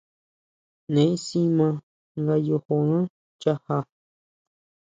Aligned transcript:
Neé 0.93 1.13
si 1.25 1.39
ma 1.57 1.67
nga 2.19 2.35
yojoná 2.47 2.97
nchajá. 3.35 3.77